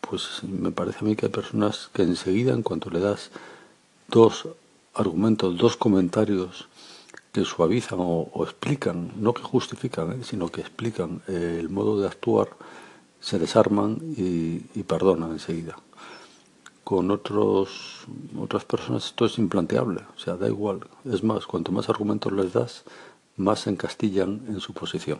pues 0.00 0.42
me 0.44 0.70
parece 0.70 0.98
a 1.00 1.02
mí 1.02 1.16
que 1.16 1.26
hay 1.26 1.32
personas 1.32 1.90
que 1.92 2.02
enseguida, 2.02 2.52
en 2.52 2.62
cuanto 2.62 2.90
le 2.90 3.00
das 3.00 3.30
dos 4.08 4.48
argumentos, 4.94 5.56
dos 5.56 5.76
comentarios 5.76 6.68
que 7.36 7.44
suavizan 7.44 7.98
o, 8.00 8.44
explican, 8.44 9.12
no 9.16 9.34
que 9.34 9.42
justifican, 9.42 10.06
eh, 10.12 10.24
sino 10.24 10.48
que 10.48 10.62
explican 10.62 11.20
eh, 11.28 11.58
el 11.60 11.68
modo 11.68 12.00
de 12.00 12.06
actuar, 12.06 12.48
se 13.20 13.38
desarman 13.38 13.98
y, 14.16 14.82
perdonan 14.84 15.32
enseguida. 15.32 15.76
Con 16.82 17.10
otros, 17.10 18.06
otras 18.38 18.64
personas 18.64 19.04
esto 19.04 19.26
es 19.26 19.36
implanteable, 19.36 20.00
o 20.16 20.18
sea, 20.18 20.36
da 20.36 20.46
igual. 20.46 20.88
Es 21.04 21.22
más, 21.22 21.46
cuanto 21.46 21.72
más 21.72 21.90
argumentos 21.90 22.32
les 22.32 22.54
das, 22.54 22.84
más 23.36 23.60
se 23.60 23.70
encastillan 23.70 24.46
en 24.48 24.60
su 24.60 24.72
posición. 24.72 25.18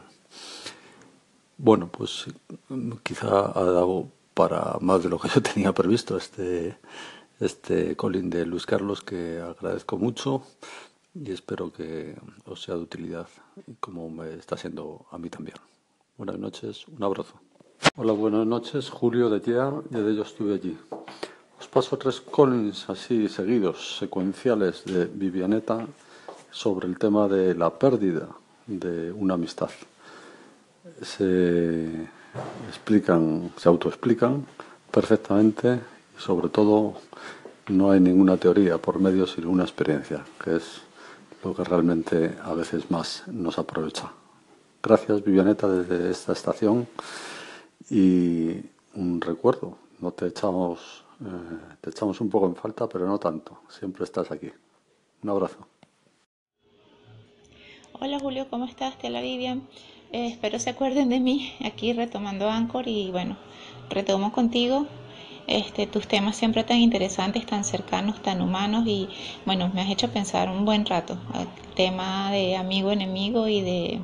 Bueno, 1.58 1.88
pues 1.88 2.26
quizá 3.02 3.52
ha 3.58 3.64
dado 3.64 4.08
para 4.32 4.78
más 4.80 5.02
de 5.02 5.10
lo 5.10 5.18
que 5.18 5.28
yo 5.28 5.42
tenía 5.42 5.72
previsto 5.72 6.16
este, 6.16 6.78
este 7.40 7.94
colín 7.94 8.30
de 8.30 8.46
Luis 8.46 8.64
Carlos, 8.64 9.02
que 9.02 9.40
agradezco 9.40 9.98
mucho 9.98 10.44
y 11.24 11.32
espero 11.32 11.72
que 11.72 12.14
os 12.44 12.62
sea 12.62 12.74
de 12.74 12.82
utilidad 12.82 13.26
como 13.80 14.10
me 14.10 14.34
está 14.34 14.56
siendo 14.56 15.06
a 15.10 15.18
mí 15.18 15.30
también. 15.30 15.56
Buenas 16.16 16.38
noches, 16.38 16.86
un 16.88 17.02
abrazo. 17.02 17.34
Hola, 17.96 18.12
buenas 18.12 18.46
noches, 18.46 18.90
Julio 18.90 19.30
de 19.30 19.40
Tiar, 19.40 19.72
y 19.90 19.94
de 19.94 20.10
ello 20.12 20.22
estuve 20.22 20.54
allí. 20.54 20.76
Os 21.58 21.68
paso 21.68 21.96
tres 21.96 22.20
collins 22.20 22.88
así 22.90 23.28
seguidos, 23.28 23.98
secuenciales 23.98 24.84
de 24.84 25.06
Vivianeta 25.06 25.86
sobre 26.50 26.86
el 26.86 26.98
tema 26.98 27.28
de 27.28 27.54
la 27.54 27.70
pérdida 27.70 28.28
de 28.66 29.12
una 29.12 29.34
amistad. 29.34 29.70
Se 31.02 31.86
explican, 32.68 33.52
se 33.56 33.68
autoexplican 33.68 34.46
perfectamente 34.90 35.80
y 36.16 36.20
sobre 36.20 36.48
todo 36.48 36.94
no 37.68 37.90
hay 37.90 38.00
ninguna 38.00 38.36
teoría 38.36 38.78
por 38.78 39.00
medio 39.00 39.26
sino 39.26 39.50
una 39.50 39.64
experiencia, 39.64 40.24
que 40.42 40.56
es 40.56 40.85
que 41.54 41.64
realmente 41.64 42.36
a 42.42 42.54
veces 42.54 42.90
más 42.90 43.24
nos 43.26 43.58
aprovecha. 43.58 44.12
Gracias 44.82 45.24
Vivianeta 45.24 45.68
desde 45.68 46.10
esta 46.10 46.32
estación 46.32 46.86
y 47.90 48.60
un 48.94 49.20
recuerdo, 49.20 49.76
no 50.00 50.12
te 50.12 50.26
echamos, 50.26 51.04
eh, 51.20 51.76
te 51.80 51.90
echamos 51.90 52.20
un 52.20 52.30
poco 52.30 52.46
en 52.46 52.56
falta, 52.56 52.88
pero 52.88 53.06
no 53.06 53.18
tanto, 53.18 53.60
siempre 53.68 54.04
estás 54.04 54.30
aquí. 54.30 54.50
Un 55.22 55.30
abrazo. 55.30 55.66
Hola 57.92 58.18
Julio, 58.18 58.46
¿cómo 58.50 58.66
estás? 58.66 58.98
Te 58.98 59.10
la 59.10 59.20
Vivian. 59.20 59.62
Eh, 60.12 60.28
espero 60.28 60.58
se 60.58 60.70
acuerden 60.70 61.08
de 61.08 61.18
mí 61.18 61.52
aquí 61.64 61.92
retomando 61.92 62.48
Anchor 62.48 62.86
y 62.86 63.10
bueno, 63.10 63.36
retomo 63.90 64.32
contigo 64.32 64.86
este, 65.46 65.86
tus 65.86 66.06
temas 66.08 66.36
siempre 66.36 66.64
tan 66.64 66.78
interesantes, 66.78 67.46
tan 67.46 67.64
cercanos, 67.64 68.20
tan 68.22 68.40
humanos 68.40 68.86
y 68.86 69.08
bueno, 69.44 69.70
me 69.74 69.82
has 69.82 69.90
hecho 69.90 70.10
pensar 70.10 70.48
un 70.48 70.64
buen 70.64 70.86
rato 70.86 71.18
el 71.34 71.74
tema 71.74 72.30
de 72.30 72.56
amigo-enemigo 72.56 73.48
y 73.48 73.60
de, 73.60 74.00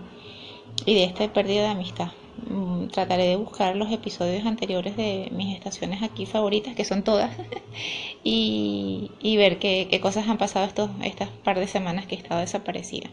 y 0.86 0.94
de 0.94 1.04
esta 1.04 1.32
pérdida 1.32 1.62
de 1.62 1.68
amistad. 1.68 2.08
Mm, 2.48 2.88
trataré 2.88 3.26
de 3.26 3.36
buscar 3.36 3.76
los 3.76 3.92
episodios 3.92 4.46
anteriores 4.46 4.96
de 4.96 5.28
mis 5.32 5.54
estaciones 5.54 6.02
aquí 6.02 6.26
favoritas, 6.26 6.74
que 6.74 6.84
son 6.84 7.02
todas, 7.02 7.30
y, 8.24 9.10
y, 9.20 9.36
ver 9.36 9.58
qué, 9.58 9.86
qué, 9.90 10.00
cosas 10.00 10.28
han 10.28 10.38
pasado 10.38 10.64
estos, 10.66 10.90
estas 11.04 11.28
par 11.44 11.58
de 11.58 11.68
semanas 11.68 12.06
que 12.06 12.14
he 12.14 12.18
estado 12.18 12.40
desaparecida. 12.40 13.10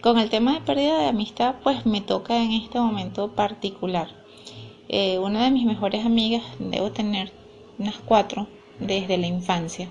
Con 0.00 0.18
el 0.18 0.30
tema 0.30 0.54
de 0.54 0.60
pérdida 0.60 0.98
de 0.98 1.08
amistad, 1.08 1.56
pues 1.62 1.86
me 1.86 2.00
toca 2.00 2.42
en 2.42 2.52
este 2.52 2.78
momento 2.78 3.32
particular. 3.34 4.08
Eh, 4.88 5.18
una 5.18 5.44
de 5.44 5.50
mis 5.50 5.64
mejores 5.64 6.04
amigas, 6.04 6.42
debo 6.58 6.90
tener 6.90 7.32
unas 7.80 7.96
cuatro 7.98 8.46
desde 8.78 9.18
la 9.18 9.26
infancia. 9.26 9.88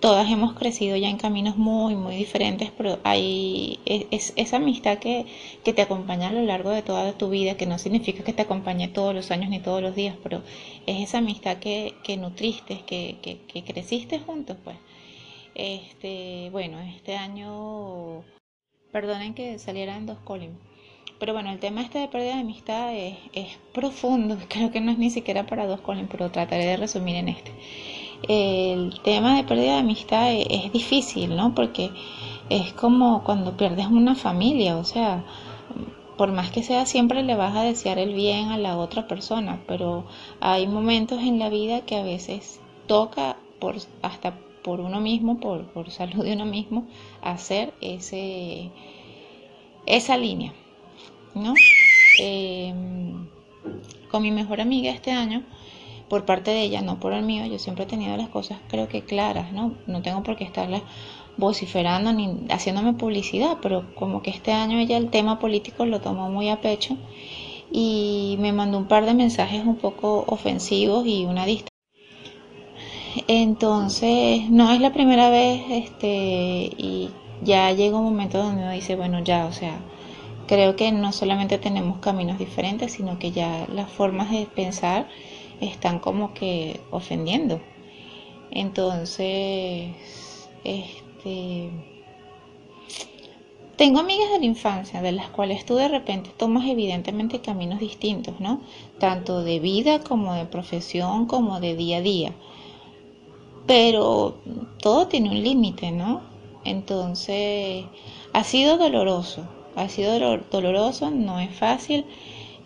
Todas 0.00 0.30
hemos 0.30 0.54
crecido 0.54 0.96
ya 0.96 1.10
en 1.10 1.18
caminos 1.18 1.58
muy, 1.58 1.94
muy 1.94 2.16
diferentes, 2.16 2.70
pero 2.70 2.98
hay 3.04 3.80
es, 3.84 4.32
esa 4.36 4.56
amistad 4.56 4.98
que, 4.98 5.26
que, 5.62 5.74
te 5.74 5.82
acompaña 5.82 6.28
a 6.28 6.32
lo 6.32 6.40
largo 6.40 6.70
de 6.70 6.80
toda 6.80 7.12
tu 7.12 7.28
vida, 7.28 7.58
que 7.58 7.66
no 7.66 7.78
significa 7.78 8.24
que 8.24 8.32
te 8.32 8.40
acompañe 8.40 8.88
todos 8.88 9.14
los 9.14 9.30
años 9.30 9.50
ni 9.50 9.60
todos 9.60 9.82
los 9.82 9.94
días, 9.94 10.16
pero 10.22 10.42
es 10.86 11.02
esa 11.02 11.18
amistad 11.18 11.58
que, 11.58 11.96
que 12.02 12.16
nutriste, 12.16 12.80
que, 12.86 13.18
que, 13.20 13.62
creciste 13.64 14.20
juntos, 14.20 14.56
pues. 14.64 14.76
Este, 15.54 16.48
bueno, 16.50 16.80
este 16.80 17.16
año, 17.16 18.22
perdonen 18.92 19.34
que 19.34 19.58
salieran 19.58 20.06
dos 20.06 20.18
Colin, 20.24 20.56
pero 21.20 21.34
bueno, 21.34 21.50
el 21.50 21.58
tema 21.58 21.82
este 21.82 21.98
de 21.98 22.08
pérdida 22.08 22.34
de 22.34 22.40
amistad 22.40 22.94
es, 22.94 23.58
profundo, 23.72 24.38
creo 24.48 24.72
que 24.72 24.80
no 24.80 24.90
es 24.90 24.98
ni 24.98 25.10
siquiera 25.10 25.46
para 25.46 25.66
dos 25.66 25.80
Colin, 25.82 26.08
pero 26.08 26.30
trataré 26.30 26.64
de 26.64 26.76
resumir 26.78 27.16
en 27.16 27.28
este. 27.28 27.52
El 28.28 29.00
tema 29.02 29.36
de 29.36 29.44
pérdida 29.44 29.74
de 29.74 29.80
amistad 29.80 30.32
es, 30.32 30.72
difícil, 30.72 31.36
¿no? 31.36 31.54
Porque 31.54 31.90
es 32.48 32.72
como 32.72 33.22
cuando 33.22 33.56
pierdes 33.56 33.86
una 33.86 34.14
familia, 34.14 34.76
o 34.78 34.84
sea, 34.84 35.24
por 36.16 36.32
más 36.32 36.50
que 36.50 36.62
sea, 36.62 36.86
siempre 36.86 37.22
le 37.22 37.34
vas 37.34 37.54
a 37.54 37.62
desear 37.62 37.98
el 37.98 38.14
bien 38.14 38.48
a 38.48 38.58
la 38.58 38.78
otra 38.78 39.06
persona, 39.06 39.60
pero 39.66 40.04
hay 40.40 40.66
momentos 40.66 41.20
en 41.20 41.38
la 41.38 41.50
vida 41.50 41.82
que 41.82 41.96
a 41.96 42.02
veces 42.02 42.60
toca 42.86 43.36
por 43.58 43.76
hasta 44.02 44.34
por 44.62 44.80
uno 44.80 45.00
mismo, 45.00 45.38
por, 45.38 45.66
por 45.72 45.90
salud 45.90 46.24
de 46.24 46.34
uno 46.34 46.44
mismo, 46.46 46.86
hacer 47.22 47.72
ese 47.80 48.70
esa 49.86 50.16
línea. 50.16 50.52
¿No? 51.34 51.54
Em, 52.18 53.26
con 54.10 54.22
mi 54.22 54.30
mejor 54.30 54.60
amiga 54.60 54.90
este 54.90 55.10
año, 55.12 55.42
por 56.08 56.24
parte 56.24 56.50
de 56.50 56.62
ella, 56.62 56.82
no 56.82 56.98
por 56.98 57.12
el 57.12 57.22
mío, 57.24 57.46
yo 57.46 57.58
siempre 57.58 57.84
he 57.84 57.86
tenido 57.86 58.16
las 58.16 58.28
cosas 58.28 58.58
creo 58.68 58.88
que 58.88 59.02
claras, 59.02 59.52
¿no? 59.52 59.74
No 59.86 60.02
tengo 60.02 60.22
por 60.22 60.36
qué 60.36 60.44
estarlas 60.44 60.82
vociferando 61.36 62.12
ni 62.12 62.46
haciéndome 62.50 62.92
publicidad, 62.94 63.58
pero 63.62 63.94
como 63.94 64.22
que 64.22 64.30
este 64.30 64.52
año 64.52 64.78
ella 64.78 64.96
el 64.96 65.10
tema 65.10 65.38
político 65.38 65.86
lo 65.86 66.00
tomó 66.00 66.28
muy 66.30 66.48
a 66.50 66.60
pecho 66.60 66.96
y 67.72 68.36
me 68.40 68.52
mandó 68.52 68.78
un 68.78 68.86
par 68.86 69.06
de 69.06 69.14
mensajes 69.14 69.64
un 69.64 69.76
poco 69.76 70.24
ofensivos 70.26 71.06
y 71.06 71.24
una 71.24 71.46
Entonces, 73.28 74.50
no 74.50 74.72
es 74.72 74.80
la 74.80 74.92
primera 74.92 75.30
vez, 75.30 75.62
este, 75.70 76.70
y 76.76 77.10
ya 77.42 77.72
llega 77.72 77.98
un 77.98 78.04
momento 78.04 78.38
donde 78.38 78.62
uno 78.62 78.72
dice, 78.72 78.96
bueno, 78.96 79.20
ya, 79.20 79.46
o 79.46 79.52
sea, 79.52 79.78
creo 80.50 80.74
que 80.74 80.90
no 80.90 81.12
solamente 81.12 81.58
tenemos 81.58 81.98
caminos 81.98 82.36
diferentes, 82.36 82.90
sino 82.90 83.20
que 83.20 83.30
ya 83.30 83.68
las 83.72 83.88
formas 83.88 84.32
de 84.32 84.46
pensar 84.46 85.06
están 85.60 86.00
como 86.00 86.34
que 86.34 86.80
ofendiendo. 86.90 87.60
Entonces, 88.50 89.94
este, 90.64 91.70
tengo 93.76 94.00
amigas 94.00 94.32
de 94.32 94.40
la 94.40 94.44
infancia 94.46 95.00
de 95.00 95.12
las 95.12 95.28
cuales 95.28 95.64
tú 95.64 95.76
de 95.76 95.86
repente 95.86 96.30
tomas 96.36 96.66
evidentemente 96.66 97.40
caminos 97.40 97.78
distintos, 97.78 98.40
¿no? 98.40 98.60
Tanto 98.98 99.44
de 99.44 99.60
vida 99.60 100.00
como 100.00 100.34
de 100.34 100.46
profesión, 100.46 101.26
como 101.26 101.60
de 101.60 101.76
día 101.76 101.98
a 101.98 102.02
día. 102.02 102.32
Pero 103.68 104.34
todo 104.82 105.06
tiene 105.06 105.30
un 105.30 105.44
límite, 105.44 105.92
¿no? 105.92 106.22
Entonces, 106.64 107.84
ha 108.32 108.42
sido 108.42 108.78
doloroso, 108.78 109.46
ha 109.76 109.88
sido 109.88 110.18
doloroso, 110.50 111.10
no 111.10 111.40
es 111.40 111.54
fácil. 111.54 112.04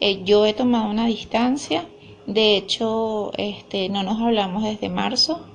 Eh, 0.00 0.23
yo 0.25 0.46
he 0.46 0.54
tomado 0.54 0.90
una 0.90 1.06
distancia, 1.06 1.87
de 2.26 2.56
hecho, 2.56 3.32
este, 3.37 3.88
no 3.88 4.02
nos 4.02 4.20
hablamos 4.20 4.62
desde 4.64 4.88
marzo, 4.88 5.46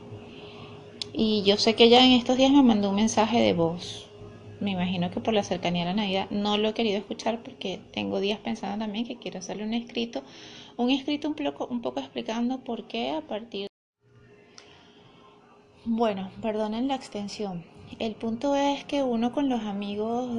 y 1.13 1.43
yo 1.43 1.57
sé 1.57 1.75
que 1.75 1.85
ella 1.85 2.05
en 2.05 2.13
estos 2.13 2.37
días 2.37 2.51
me 2.51 2.63
mandó 2.63 2.89
un 2.89 2.95
mensaje 2.95 3.41
de 3.41 3.53
voz. 3.53 4.07
Me 4.59 4.71
imagino 4.71 5.09
que 5.09 5.21
por 5.21 5.33
la 5.33 5.43
cercanía 5.43 5.83
de 5.85 5.91
la 5.91 6.01
Navidad 6.01 6.29
no 6.31 6.57
lo 6.57 6.69
he 6.69 6.73
querido 6.73 6.97
escuchar 6.97 7.41
porque 7.43 7.79
tengo 7.93 8.19
días 8.19 8.39
pensando 8.39 8.85
también 8.85 9.05
que 9.05 9.17
quiero 9.17 9.39
hacerle 9.39 9.63
un 9.63 9.73
escrito, 9.73 10.21
un 10.77 10.89
escrito 10.89 11.29
un 11.29 11.35
poco, 11.35 11.67
un 11.67 11.81
poco 11.81 12.01
explicando 12.01 12.59
por 12.59 12.87
qué 12.87 13.11
a 13.11 13.21
partir 13.21 13.69
bueno, 15.85 16.29
perdonen 16.41 16.87
la 16.87 16.95
extensión. 16.95 17.63
El 17.99 18.13
punto 18.13 18.55
es 18.55 18.83
que 18.83 19.01
uno 19.01 19.31
con 19.31 19.49
los 19.49 19.61
amigos 19.61 20.29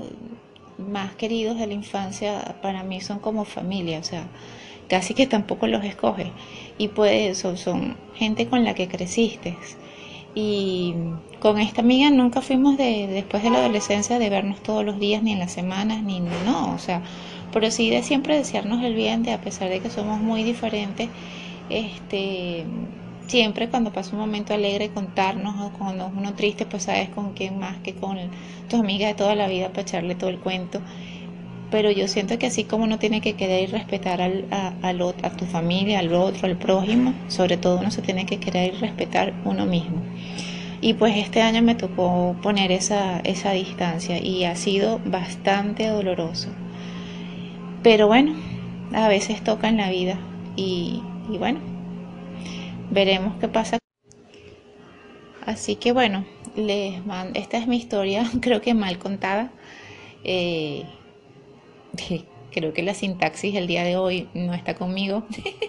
más 0.81 1.15
queridos 1.15 1.59
de 1.59 1.67
la 1.67 1.75
infancia 1.75 2.57
para 2.63 2.83
mí 2.83 3.01
son 3.01 3.19
como 3.19 3.45
familia, 3.45 3.99
o 3.99 4.05
sea, 4.05 4.27
casi 4.89 5.15
que 5.15 5.27
tampoco 5.27 5.67
los 5.67 5.85
escoge. 5.85 6.33
Y 6.79 6.89
pues 6.89 7.39
son, 7.39 7.57
son 7.57 7.97
gente 8.15 8.49
con 8.49 8.65
la 8.65 8.75
que 8.75 8.89
creciste. 8.89 9.57
Y 10.35 10.95
con 11.41 11.59
esta 11.59 11.81
amiga 11.83 12.11
nunca 12.11 12.41
fuimos 12.41 12.77
de, 12.77 13.09
después 13.09 13.43
de 13.43 13.51
la 13.51 13.59
adolescencia 13.59 14.19
de 14.19 14.31
vernos 14.31 14.63
todos 14.63 14.85
los 14.85 14.99
días, 15.01 15.23
ni 15.23 15.33
en 15.33 15.39
las 15.41 15.53
semanas, 15.53 16.03
ni 16.03 16.21
no, 16.21 16.75
o 16.75 16.79
sea, 16.79 17.03
pero 17.53 17.71
sí 17.71 17.91
de 17.91 18.03
siempre 18.03 18.37
desearnos 18.37 18.83
el 18.85 18.95
bien, 18.95 19.23
de 19.23 19.33
a 19.33 19.41
pesar 19.41 19.69
de 19.69 19.81
que 19.81 19.91
somos 19.91 20.21
muy 20.21 20.45
diferentes, 20.45 21.09
este, 21.69 22.65
siempre 23.31 23.69
cuando 23.69 23.93
pasa 23.93 24.13
un 24.13 24.19
momento 24.19 24.53
alegre 24.53 24.91
contarnos 24.91 25.55
o 25.61 25.71
cuando 25.79 26.11
uno 26.15 26.35
triste, 26.35 26.67
pues 26.67 26.83
sabes 26.83 27.11
con 27.11 27.33
quién 27.33 27.61
más 27.61 27.79
que 27.79 27.95
con 27.95 28.19
tu 28.69 28.77
amiga 28.77 29.07
de 29.07 29.15
toda 29.15 29.37
la 29.37 29.47
vida 29.47 29.69
para 29.69 29.83
echarle 29.83 30.17
todo 30.17 30.31
el 30.31 30.41
cuento. 30.41 30.81
Pero 31.71 31.93
yo 31.93 32.09
siento 32.09 32.37
que 32.41 32.47
así 32.47 32.65
como 32.65 32.83
uno 32.83 32.99
tiene 32.99 33.21
que 33.21 33.35
querer 33.35 33.63
y 33.63 33.67
respetar 33.67 34.21
al, 34.21 34.47
a, 34.51 34.73
a 34.83 35.31
tu 35.37 35.45
familia, 35.45 36.01
al 36.01 36.13
otro, 36.13 36.49
al 36.49 36.57
prójimo, 36.57 37.15
sobre 37.29 37.57
todo 37.57 37.79
uno 37.79 37.93
se 37.93 38.03
tiene 38.03 38.27
que 38.27 38.41
querer 38.41 38.75
y 38.75 38.79
respetar 38.79 39.33
uno 39.45 39.65
mismo. 39.65 40.03
Y 40.81 40.95
pues 40.95 41.17
este 41.17 41.41
año 41.41 41.63
me 41.63 41.77
tocó 41.77 42.35
poner 42.43 42.73
esa, 42.73 43.21
esa 43.21 43.53
distancia 43.53 44.19
y 44.19 44.45
ha 44.45 44.57
sido 44.57 45.01
bastante 45.05 45.87
doloroso. 45.87 46.49
Pero 47.85 48.09
bueno, 48.09 48.35
a 48.93 49.07
veces 49.07 49.45
toca 49.45 49.69
en 49.69 49.77
la 49.77 49.89
vida 49.89 50.19
y 50.57 51.01
bueno, 51.39 51.61
veremos 52.91 53.39
qué 53.41 53.49
pasa. 53.49 53.79
Así 55.47 55.77
que 55.77 55.93
bueno, 55.93 56.27
les 56.57 57.05
mando, 57.05 57.39
esta 57.39 57.59
es 57.59 57.67
mi 57.67 57.77
historia, 57.77 58.25
creo 58.41 58.61
que 58.61 58.75
mal 58.75 58.99
contada. 58.99 59.53
Eh, 60.25 60.85
creo 62.53 62.73
que 62.73 62.83
la 62.83 62.95
sintaxis 62.95 63.55
el 63.55 63.67
día 63.67 63.85
de 63.85 63.97
hoy 63.97 64.29
no 64.35 64.55
está 64.55 64.75
conmigo, 64.75 65.25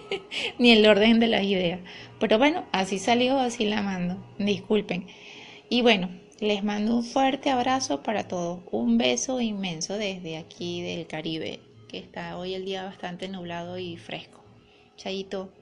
ni 0.59 0.71
el 0.71 0.85
orden 0.85 1.19
de 1.19 1.27
las 1.27 1.43
ideas. 1.43 1.79
Pero 2.19 2.37
bueno, 2.37 2.65
así 2.71 2.99
salió, 2.99 3.39
así 3.39 3.65
la 3.65 3.81
mando. 3.81 4.17
Disculpen. 4.37 5.07
Y 5.69 5.81
bueno, 5.81 6.09
les 6.39 6.63
mando 6.63 6.97
un 6.97 7.03
fuerte 7.03 7.49
abrazo 7.49 8.03
para 8.03 8.27
todos. 8.27 8.59
Un 8.71 8.97
beso 8.97 9.39
inmenso 9.41 9.97
desde 9.97 10.37
aquí 10.37 10.81
del 10.81 11.07
Caribe, 11.07 11.59
que 11.87 11.99
está 11.99 12.37
hoy 12.37 12.55
el 12.55 12.65
día 12.65 12.83
bastante 12.83 13.29
nublado 13.29 13.77
y 13.77 13.97
fresco. 13.97 14.43
Chayito. 14.97 15.60